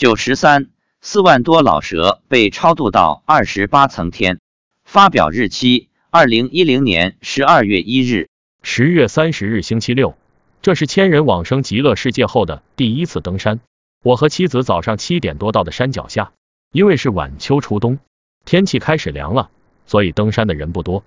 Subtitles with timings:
[0.00, 0.70] 九十三，
[1.02, 4.40] 四万多老蛇被超度到二十八层天。
[4.82, 8.30] 发表日期：二零一零年十二月一日。
[8.62, 10.16] 十月三十日星期六，
[10.62, 13.60] 这是千人往生极乐世界后的第一次登山。
[14.02, 16.32] 我和妻子早上七点多到的山脚下，
[16.72, 17.98] 因为是晚秋初冬，
[18.46, 19.50] 天气开始凉了，
[19.84, 21.04] 所以登山的人不多。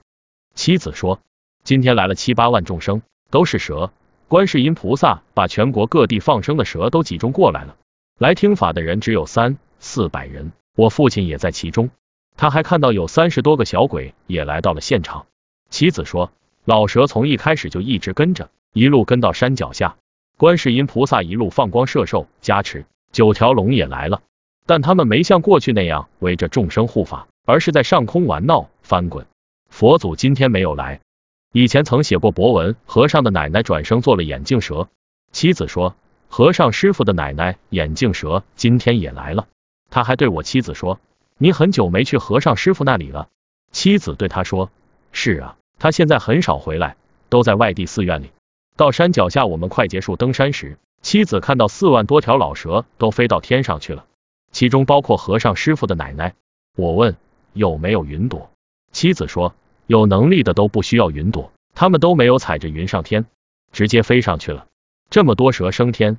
[0.54, 1.20] 妻子说，
[1.64, 3.02] 今天来了七八万众生，
[3.32, 3.92] 都是蛇。
[4.28, 7.76] 观世音菩萨把全国各地放生的蛇都集中过来了。
[8.18, 11.90] 来听法的人只有三四百人，我父亲也在其中。
[12.38, 15.26] 他还看到有三十多个小鬼也来到了现场。
[15.70, 16.32] 妻子说。
[16.66, 19.98] 老蛇从一开始就一直跟着，一路跟到山脚下。
[20.38, 24.22] 观世音菩萨一路放光摄受加持，九条龙也来了，
[24.66, 29.28] 但他们没像过去那样围着众生护法，而是在上空玩闹翻滚。
[29.70, 31.02] 佛祖今天没有来。
[31.52, 34.88] 以前曾写过博文，和尚的奶奶转生做了眼镜蛇。
[35.34, 35.98] 妻子说，
[36.36, 39.46] 和尚师傅的奶奶眼镜蛇今天也来了。
[39.92, 41.00] 他还对我妻子说，
[41.38, 43.28] 你很久没去和尚师傅那里了。
[43.72, 44.72] 妻子对他说，
[45.12, 45.58] 是啊。
[45.78, 46.96] 他现在很少回来，
[47.30, 48.32] 都在外地寺院里。
[48.76, 54.08] 到山脚下，我们快结束登山时，妻子看到四万多条老蛇都飞到天上去了，
[54.52, 56.34] 其中包括和尚师傅的奶奶。
[56.76, 57.16] 我问
[57.54, 58.50] 有没有云朵，
[58.92, 59.54] 妻子说
[59.86, 63.28] 有能力的都不需要云朵，他们都没有踩着云上天，
[63.72, 64.66] 直接飞上去了。
[65.10, 66.18] 这么多蛇升天，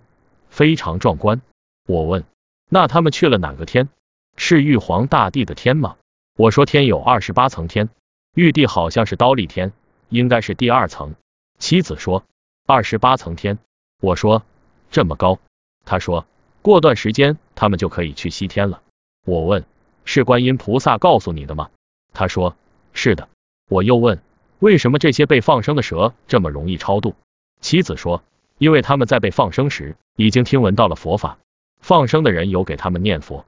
[0.54, 1.42] 非常壮观。
[1.84, 2.24] 我问
[2.70, 3.88] 那他们去了哪个天？
[4.36, 5.96] 是玉皇大帝的天吗？
[6.36, 7.88] 我说天有二十八层天。
[8.34, 9.72] 玉帝好像是刀立天，
[10.10, 11.16] 应该是第二层。
[11.58, 12.24] 妻子说
[12.66, 13.58] 二十八层天，
[14.00, 14.44] 我说
[14.92, 15.40] 这么高。
[15.84, 16.24] 他说
[16.62, 18.80] 过段时间他们就可以去西天了。
[19.26, 19.64] 我问
[20.04, 21.70] 是观音菩萨告诉你的吗？
[22.12, 22.54] 他说
[22.92, 23.28] 是的。
[23.68, 24.22] 我又问
[24.60, 27.16] 为什么这些被放生的蛇这么容易超度？
[27.60, 28.22] 妻子说
[28.58, 31.38] 因为他们在被放生时已经听闻到了佛法，
[31.80, 33.44] 放生的人有给他们念佛。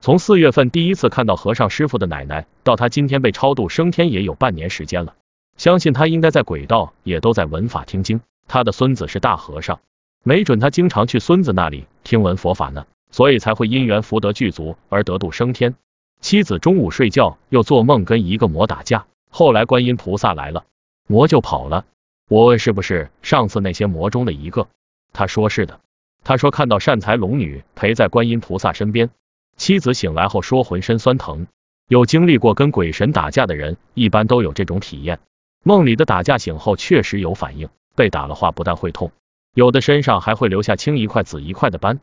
[0.00, 5.14] 从四月份第一次看到和尚师傅的奶奶，到他今天被超度升天，也有半年时间了。
[5.56, 8.20] 相信他应该在轨道，也都在闻法听经。
[8.48, 9.80] 他的孙子是大和尚，
[10.24, 15.74] 没准他经常去孙子那里听闻佛法呢，所以才会因缘福德具足而得度升天。
[16.20, 20.64] 妻子中午睡觉又做梦跟一个魔打架，后来观音菩萨来了，
[21.06, 21.84] 魔就跑了。
[22.28, 24.68] 我问是不是上次那些魔中的一个，
[25.12, 25.80] 他说是的。
[26.24, 29.10] 他说看到善财龙女陪在观音菩萨身边。
[29.56, 31.46] 妻子醒来后说浑身酸疼，
[31.88, 35.20] 有经历过跟鬼神打架的人一般都有这种体验。
[35.62, 39.12] 梦里的打架醒后确实有反应，被打了话不但会痛，
[39.54, 42.00] 有的身上还会留下青一块紫一块的斑。